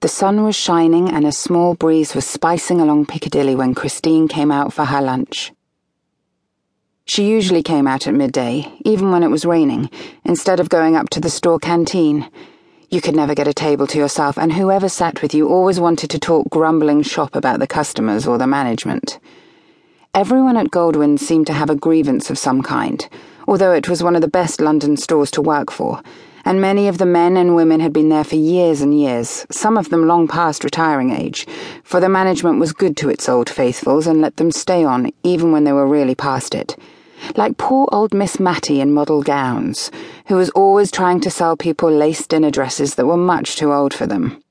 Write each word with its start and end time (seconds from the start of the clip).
The 0.00 0.08
sun 0.08 0.44
was 0.44 0.56
shining 0.56 1.10
and 1.10 1.26
a 1.26 1.32
small 1.32 1.74
breeze 1.74 2.14
was 2.14 2.26
spicing 2.26 2.80
along 2.80 3.04
Piccadilly 3.04 3.54
when 3.54 3.74
Christine 3.74 4.28
came 4.28 4.50
out 4.50 4.72
for 4.72 4.86
her 4.86 5.02
lunch. 5.02 5.52
She 7.04 7.28
usually 7.28 7.62
came 7.62 7.86
out 7.86 8.06
at 8.06 8.14
midday, 8.14 8.72
even 8.82 9.10
when 9.10 9.22
it 9.22 9.28
was 9.28 9.44
raining, 9.44 9.90
instead 10.24 10.58
of 10.58 10.70
going 10.70 10.96
up 10.96 11.10
to 11.10 11.20
the 11.20 11.28
store 11.28 11.58
canteen. 11.58 12.30
You 12.88 13.02
could 13.02 13.14
never 13.14 13.34
get 13.34 13.46
a 13.46 13.52
table 13.52 13.86
to 13.88 13.98
yourself, 13.98 14.38
and 14.38 14.54
whoever 14.54 14.88
sat 14.88 15.20
with 15.20 15.34
you 15.34 15.50
always 15.50 15.78
wanted 15.78 16.08
to 16.10 16.18
talk 16.18 16.48
grumbling 16.48 17.02
shop 17.02 17.36
about 17.36 17.58
the 17.58 17.66
customers 17.66 18.26
or 18.26 18.38
the 18.38 18.46
management. 18.46 19.18
Everyone 20.14 20.56
at 20.56 20.70
Goldwyn 20.70 21.18
seemed 21.18 21.46
to 21.48 21.52
have 21.52 21.68
a 21.68 21.76
grievance 21.76 22.30
of 22.30 22.38
some 22.38 22.62
kind, 22.62 23.06
although 23.46 23.72
it 23.72 23.86
was 23.86 24.02
one 24.02 24.16
of 24.16 24.22
the 24.22 24.28
best 24.28 24.62
London 24.62 24.96
stores 24.96 25.30
to 25.32 25.42
work 25.42 25.70
for, 25.70 26.02
and 26.44 26.60
many 26.60 26.88
of 26.88 26.98
the 26.98 27.06
men 27.06 27.36
and 27.36 27.54
women 27.54 27.80
had 27.80 27.92
been 27.92 28.08
there 28.08 28.24
for 28.24 28.36
years 28.36 28.80
and 28.80 28.98
years, 28.98 29.46
some 29.50 29.76
of 29.76 29.90
them 29.90 30.06
long 30.06 30.28
past 30.28 30.64
retiring 30.64 31.10
age, 31.10 31.46
for 31.84 32.00
the 32.00 32.08
management 32.08 32.60
was 32.60 32.72
good 32.72 32.96
to 32.96 33.08
its 33.08 33.28
old 33.28 33.48
faithfuls 33.48 34.06
and 34.06 34.20
let 34.20 34.36
them 34.36 34.50
stay 34.50 34.84
on 34.84 35.10
even 35.22 35.52
when 35.52 35.64
they 35.64 35.72
were 35.72 35.86
really 35.86 36.14
past 36.14 36.54
it 36.54 36.76
like 37.36 37.58
poor 37.58 37.88
old 37.92 38.14
Miss 38.14 38.40
Mattie 38.40 38.80
in 38.80 38.92
model 38.92 39.22
gowns, 39.22 39.90
who 40.26 40.36
was 40.36 40.50
always 40.50 40.90
trying 40.90 41.20
to 41.20 41.30
sell 41.30 41.56
people 41.56 41.90
lace 41.90 42.26
dinner 42.26 42.50
dresses 42.50 42.94
that 42.94 43.06
were 43.06 43.16
much 43.16 43.56
too 43.56 43.72
old 43.72 43.94
for 43.94 44.06
them. 44.06 44.42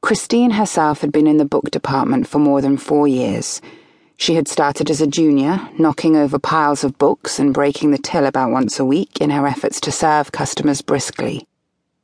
Christine 0.00 0.52
herself 0.52 1.00
had 1.00 1.12
been 1.12 1.26
in 1.26 1.38
the 1.38 1.44
book 1.44 1.70
department 1.70 2.26
for 2.26 2.38
more 2.38 2.60
than 2.60 2.76
four 2.76 3.08
years. 3.08 3.60
She 4.18 4.34
had 4.34 4.46
started 4.46 4.90
as 4.90 5.00
a 5.00 5.06
junior, 5.06 5.66
knocking 5.78 6.14
over 6.14 6.38
piles 6.38 6.84
of 6.84 6.98
books 6.98 7.38
and 7.38 7.54
breaking 7.54 7.92
the 7.92 7.98
till 7.98 8.26
about 8.26 8.50
once 8.50 8.78
a 8.78 8.84
week 8.84 9.22
in 9.22 9.30
her 9.30 9.46
efforts 9.46 9.80
to 9.80 9.90
serve 9.90 10.30
customers 10.30 10.82
briskly. 10.82 11.46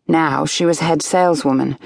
Now 0.08 0.46
she 0.46 0.64
was 0.64 0.80
head 0.80 1.02
saleswoman 1.02 1.76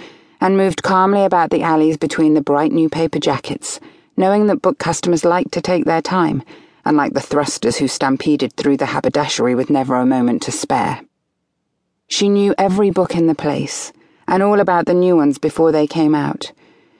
and 0.40 0.56
moved 0.56 0.84
calmly 0.84 1.24
about 1.24 1.50
the 1.50 1.62
alleys 1.62 1.96
between 1.96 2.34
the 2.34 2.40
bright 2.40 2.70
new 2.70 2.88
paper 2.88 3.18
jackets, 3.18 3.80
knowing 4.16 4.46
that 4.46 4.62
book 4.62 4.78
customers 4.78 5.24
liked 5.24 5.50
to 5.54 5.60
take 5.60 5.84
their 5.84 6.02
time 6.02 6.44
unlike 6.88 7.12
the 7.12 7.20
thrusters 7.20 7.76
who 7.76 7.86
stampeded 7.86 8.50
through 8.54 8.78
the 8.78 8.86
haberdashery 8.86 9.54
with 9.54 9.68
never 9.68 9.96
a 9.96 10.06
moment 10.06 10.40
to 10.40 10.50
spare. 10.50 11.02
She 12.08 12.30
knew 12.30 12.54
every 12.56 12.90
book 12.90 13.14
in 13.14 13.26
the 13.26 13.34
place, 13.34 13.92
and 14.26 14.42
all 14.42 14.58
about 14.58 14.86
the 14.86 14.94
new 14.94 15.14
ones 15.14 15.36
before 15.36 15.70
they 15.70 15.86
came 15.86 16.14
out. 16.14 16.50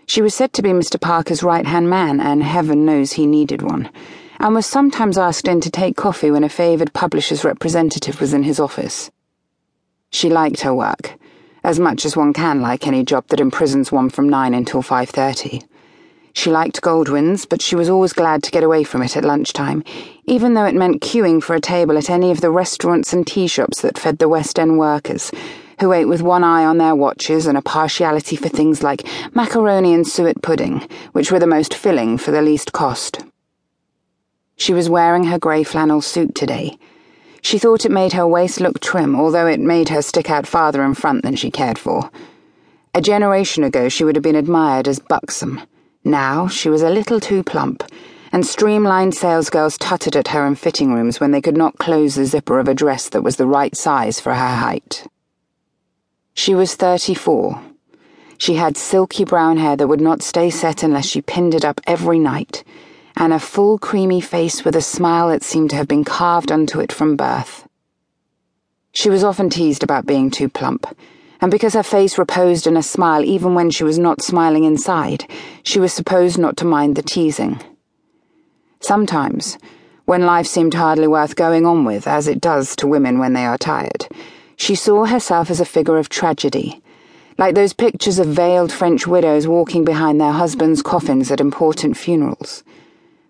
She 0.08 0.22
was 0.22 0.34
said 0.34 0.54
to 0.54 0.62
be 0.62 0.70
Mr. 0.70 0.98
Parker's 0.98 1.42
right 1.42 1.66
hand 1.66 1.90
man, 1.90 2.18
and 2.18 2.42
heaven 2.42 2.86
knows 2.86 3.12
he 3.12 3.26
needed 3.26 3.60
one, 3.60 3.90
and 4.40 4.54
was 4.54 4.64
sometimes 4.64 5.18
asked 5.18 5.46
in 5.46 5.60
to 5.60 5.70
take 5.70 5.98
coffee 5.98 6.30
when 6.30 6.44
a 6.44 6.48
favoured 6.48 6.94
publisher's 6.94 7.44
representative 7.44 8.18
was 8.18 8.32
in 8.32 8.42
his 8.42 8.58
office. 8.58 9.10
She 10.08 10.30
liked 10.30 10.62
her 10.62 10.74
work, 10.74 11.18
as 11.62 11.78
much 11.78 12.06
as 12.06 12.16
one 12.16 12.32
can 12.32 12.62
like 12.62 12.86
any 12.86 13.04
job 13.04 13.26
that 13.28 13.38
imprisons 13.38 13.92
one 13.92 14.08
from 14.08 14.30
nine 14.30 14.54
until 14.54 14.80
five 14.80 15.10
thirty. 15.10 15.60
She 16.32 16.50
liked 16.50 16.80
Goldwyn's, 16.80 17.44
but 17.44 17.60
she 17.60 17.76
was 17.76 17.90
always 17.90 18.14
glad 18.14 18.42
to 18.44 18.50
get 18.50 18.64
away 18.64 18.84
from 18.84 19.02
it 19.02 19.14
at 19.14 19.26
lunchtime, 19.26 19.84
even 20.24 20.54
though 20.54 20.64
it 20.64 20.74
meant 20.74 21.02
queuing 21.02 21.42
for 21.42 21.54
a 21.54 21.60
table 21.60 21.98
at 21.98 22.08
any 22.08 22.30
of 22.30 22.40
the 22.40 22.50
restaurants 22.50 23.12
and 23.12 23.26
tea 23.26 23.46
shops 23.46 23.82
that 23.82 23.98
fed 23.98 24.18
the 24.18 24.28
West 24.28 24.58
End 24.58 24.78
workers, 24.78 25.30
who 25.80 25.92
ate 25.92 26.06
with 26.06 26.22
one 26.22 26.44
eye 26.44 26.64
on 26.64 26.78
their 26.78 26.94
watches 26.94 27.46
and 27.46 27.56
a 27.56 27.62
partiality 27.62 28.36
for 28.36 28.48
things 28.48 28.82
like 28.82 29.06
macaroni 29.34 29.94
and 29.94 30.06
suet 30.06 30.42
pudding, 30.42 30.86
which 31.12 31.30
were 31.30 31.38
the 31.38 31.46
most 31.46 31.74
filling 31.74 32.18
for 32.18 32.30
the 32.30 32.42
least 32.42 32.72
cost. 32.72 33.24
She 34.56 34.72
was 34.72 34.90
wearing 34.90 35.24
her 35.24 35.38
grey 35.38 35.62
flannel 35.62 36.02
suit 36.02 36.34
today. 36.34 36.78
She 37.42 37.58
thought 37.58 37.84
it 37.84 37.92
made 37.92 38.12
her 38.14 38.26
waist 38.26 38.60
look 38.60 38.80
trim, 38.80 39.14
although 39.14 39.46
it 39.46 39.60
made 39.60 39.88
her 39.90 40.02
stick 40.02 40.30
out 40.30 40.46
farther 40.46 40.82
in 40.82 40.94
front 40.94 41.22
than 41.22 41.36
she 41.36 41.50
cared 41.50 41.78
for. 41.78 42.10
A 42.94 43.00
generation 43.00 43.62
ago, 43.62 43.88
she 43.88 44.02
would 44.02 44.16
have 44.16 44.24
been 44.24 44.34
admired 44.34 44.88
as 44.88 44.98
buxom. 44.98 45.60
Now 46.02 46.48
she 46.48 46.68
was 46.68 46.82
a 46.82 46.90
little 46.90 47.20
too 47.20 47.44
plump, 47.44 47.84
and 48.32 48.44
streamlined 48.44 49.12
salesgirls 49.12 49.78
tutted 49.78 50.16
at 50.16 50.28
her 50.28 50.46
in 50.46 50.56
fitting 50.56 50.92
rooms 50.92 51.20
when 51.20 51.30
they 51.30 51.40
could 51.40 51.56
not 51.56 51.78
close 51.78 52.16
the 52.16 52.26
zipper 52.26 52.58
of 52.58 52.66
a 52.66 52.74
dress 52.74 53.08
that 53.10 53.22
was 53.22 53.36
the 53.36 53.46
right 53.46 53.76
size 53.76 54.18
for 54.18 54.34
her 54.34 54.56
height. 54.56 55.06
She 56.38 56.54
was 56.54 56.76
34. 56.76 57.60
She 58.38 58.54
had 58.54 58.76
silky 58.76 59.24
brown 59.24 59.56
hair 59.56 59.74
that 59.74 59.88
would 59.88 60.00
not 60.00 60.22
stay 60.22 60.50
set 60.50 60.84
unless 60.84 61.04
she 61.04 61.20
pinned 61.20 61.52
it 61.52 61.64
up 61.64 61.80
every 61.84 62.20
night, 62.20 62.62
and 63.16 63.32
a 63.32 63.40
full 63.40 63.76
creamy 63.76 64.20
face 64.20 64.64
with 64.64 64.76
a 64.76 64.80
smile 64.80 65.30
that 65.30 65.42
seemed 65.42 65.70
to 65.70 65.76
have 65.76 65.88
been 65.88 66.04
carved 66.04 66.52
onto 66.52 66.78
it 66.78 66.92
from 66.92 67.16
birth. 67.16 67.66
She 68.92 69.10
was 69.10 69.24
often 69.24 69.50
teased 69.50 69.82
about 69.82 70.06
being 70.06 70.30
too 70.30 70.48
plump 70.48 70.86
and 71.40 71.50
because 71.50 71.74
her 71.74 71.82
face 71.82 72.18
reposed 72.18 72.68
in 72.68 72.76
a 72.76 72.84
smile 72.84 73.24
even 73.24 73.54
when 73.56 73.70
she 73.70 73.82
was 73.82 73.98
not 73.98 74.22
smiling 74.22 74.62
inside, 74.62 75.28
she 75.64 75.80
was 75.80 75.92
supposed 75.92 76.38
not 76.38 76.56
to 76.58 76.64
mind 76.64 76.94
the 76.94 77.02
teasing. 77.02 77.60
Sometimes, 78.78 79.58
when 80.04 80.24
life 80.24 80.46
seemed 80.46 80.74
hardly 80.74 81.08
worth 81.08 81.34
going 81.34 81.66
on 81.66 81.84
with, 81.84 82.06
as 82.06 82.28
it 82.28 82.40
does 82.40 82.76
to 82.76 82.86
women 82.86 83.18
when 83.18 83.32
they 83.32 83.44
are 83.44 83.58
tired, 83.58 84.06
she 84.58 84.74
saw 84.74 85.06
herself 85.06 85.50
as 85.50 85.60
a 85.60 85.64
figure 85.64 85.96
of 85.96 86.08
tragedy, 86.08 86.82
like 87.38 87.54
those 87.54 87.72
pictures 87.72 88.18
of 88.18 88.26
veiled 88.26 88.72
French 88.72 89.06
widows 89.06 89.46
walking 89.46 89.84
behind 89.84 90.20
their 90.20 90.32
husbands' 90.32 90.82
coffins 90.82 91.30
at 91.30 91.40
important 91.40 91.96
funerals. 91.96 92.64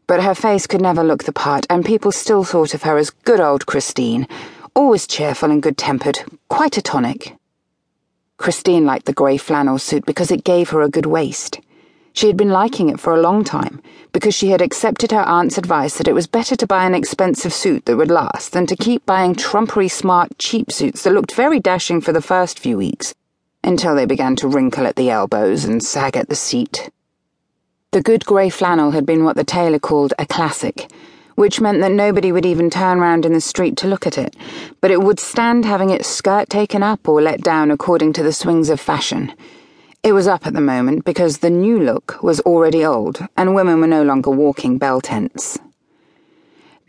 But 0.06 0.22
her 0.22 0.34
face 0.34 0.66
could 0.66 0.80
never 0.80 1.04
look 1.04 1.24
the 1.24 1.32
part, 1.32 1.66
and 1.68 1.84
people 1.84 2.12
still 2.12 2.44
thought 2.44 2.72
of 2.72 2.82
her 2.84 2.96
as 2.96 3.10
good 3.10 3.40
old 3.40 3.66
Christine, 3.66 4.26
always 4.74 5.06
cheerful 5.06 5.50
and 5.50 5.62
good 5.62 5.76
tempered, 5.76 6.18
quite 6.48 6.78
a 6.78 6.82
tonic. 6.82 7.36
Christine 8.38 8.86
liked 8.86 9.04
the 9.04 9.12
grey 9.12 9.36
flannel 9.36 9.78
suit 9.78 10.06
because 10.06 10.30
it 10.30 10.44
gave 10.44 10.70
her 10.70 10.80
a 10.80 10.88
good 10.88 11.06
waist. 11.06 11.60
She 12.18 12.26
had 12.26 12.36
been 12.36 12.50
liking 12.50 12.88
it 12.88 12.98
for 12.98 13.14
a 13.14 13.20
long 13.20 13.44
time 13.44 13.80
because 14.12 14.34
she 14.34 14.48
had 14.48 14.60
accepted 14.60 15.12
her 15.12 15.22
aunt's 15.22 15.56
advice 15.56 15.98
that 15.98 16.08
it 16.08 16.14
was 16.14 16.26
better 16.26 16.56
to 16.56 16.66
buy 16.66 16.84
an 16.84 16.92
expensive 16.92 17.54
suit 17.54 17.84
that 17.84 17.96
would 17.96 18.10
last 18.10 18.50
than 18.50 18.66
to 18.66 18.74
keep 18.74 19.06
buying 19.06 19.36
trumpery 19.36 19.86
smart 19.86 20.36
cheap 20.36 20.72
suits 20.72 21.04
that 21.04 21.12
looked 21.12 21.30
very 21.30 21.60
dashing 21.60 22.00
for 22.00 22.12
the 22.12 22.20
first 22.20 22.58
few 22.58 22.76
weeks 22.76 23.14
until 23.62 23.94
they 23.94 24.04
began 24.04 24.34
to 24.34 24.48
wrinkle 24.48 24.84
at 24.84 24.96
the 24.96 25.08
elbows 25.08 25.64
and 25.64 25.80
sag 25.80 26.16
at 26.16 26.28
the 26.28 26.34
seat. 26.34 26.90
The 27.92 28.02
good 28.02 28.24
grey 28.24 28.50
flannel 28.50 28.90
had 28.90 29.06
been 29.06 29.22
what 29.22 29.36
the 29.36 29.44
tailor 29.44 29.78
called 29.78 30.12
a 30.18 30.26
classic 30.26 30.90
which 31.36 31.60
meant 31.60 31.80
that 31.80 31.92
nobody 31.92 32.32
would 32.32 32.44
even 32.44 32.68
turn 32.68 32.98
round 32.98 33.24
in 33.24 33.32
the 33.32 33.40
street 33.40 33.76
to 33.76 33.86
look 33.86 34.08
at 34.08 34.18
it, 34.18 34.34
but 34.80 34.90
it 34.90 35.00
would 35.00 35.20
stand 35.20 35.64
having 35.64 35.90
its 35.90 36.08
skirt 36.08 36.50
taken 36.50 36.82
up 36.82 37.08
or 37.08 37.22
let 37.22 37.40
down 37.42 37.70
according 37.70 38.12
to 38.12 38.24
the 38.24 38.32
swings 38.32 38.70
of 38.70 38.80
fashion. 38.80 39.32
It 40.04 40.12
was 40.12 40.28
up 40.28 40.46
at 40.46 40.54
the 40.54 40.60
moment 40.60 41.04
because 41.04 41.38
the 41.38 41.50
new 41.50 41.80
look 41.80 42.22
was 42.22 42.40
already 42.40 42.84
old, 42.84 43.26
and 43.36 43.54
women 43.54 43.80
were 43.80 43.88
no 43.88 44.04
longer 44.04 44.30
walking 44.30 44.78
bell 44.78 45.00
tents. 45.00 45.58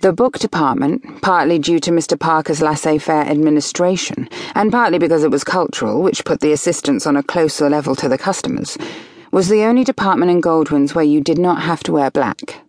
The 0.01 0.13
book 0.13 0.37
department, 0.37 1.21
partly 1.21 1.57
due 1.57 1.79
to 1.79 1.91
Mr. 1.91 2.17
Parker's 2.17 2.61
laissez 2.61 2.99
faire 2.99 3.25
administration, 3.25 4.29
and 4.53 4.71
partly 4.71 4.99
because 4.99 5.23
it 5.23 5.31
was 5.31 5.43
cultural, 5.43 6.03
which 6.03 6.23
put 6.23 6.39
the 6.39 6.51
assistants 6.51 7.07
on 7.07 7.17
a 7.17 7.23
closer 7.23 7.67
level 7.67 7.95
to 7.95 8.07
the 8.07 8.17
customers, 8.17 8.77
was 9.31 9.49
the 9.49 9.63
only 9.63 9.83
department 9.83 10.31
in 10.31 10.39
Goldwyn's 10.39 10.93
where 10.93 11.03
you 11.03 11.19
did 11.19 11.39
not 11.39 11.63
have 11.63 11.81
to 11.83 11.91
wear 11.91 12.11
black. 12.11 12.61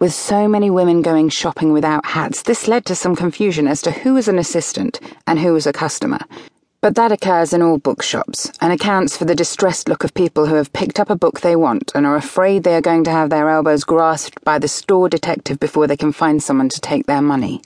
With 0.00 0.12
so 0.12 0.48
many 0.48 0.70
women 0.70 1.02
going 1.02 1.28
shopping 1.28 1.72
without 1.72 2.04
hats, 2.04 2.42
this 2.42 2.68
led 2.68 2.84
to 2.86 2.96
some 2.96 3.16
confusion 3.16 3.68
as 3.68 3.80
to 3.82 3.92
who 3.92 4.14
was 4.14 4.28
an 4.28 4.38
assistant 4.38 5.00
and 5.26 5.38
who 5.38 5.52
was 5.52 5.66
a 5.66 5.72
customer. 5.72 6.18
But 6.80 6.94
that 6.94 7.10
occurs 7.10 7.52
in 7.52 7.60
all 7.60 7.78
bookshops 7.78 8.52
and 8.60 8.72
accounts 8.72 9.16
for 9.16 9.24
the 9.24 9.34
distressed 9.34 9.88
look 9.88 10.04
of 10.04 10.14
people 10.14 10.46
who 10.46 10.54
have 10.54 10.72
picked 10.72 11.00
up 11.00 11.10
a 11.10 11.16
book 11.16 11.40
they 11.40 11.56
want 11.56 11.90
and 11.92 12.06
are 12.06 12.14
afraid 12.14 12.62
they 12.62 12.76
are 12.76 12.80
going 12.80 13.02
to 13.04 13.10
have 13.10 13.30
their 13.30 13.48
elbows 13.48 13.82
grasped 13.82 14.44
by 14.44 14.60
the 14.60 14.68
store 14.68 15.08
detective 15.08 15.58
before 15.58 15.88
they 15.88 15.96
can 15.96 16.12
find 16.12 16.40
someone 16.40 16.68
to 16.68 16.80
take 16.80 17.06
their 17.06 17.20
money. 17.20 17.62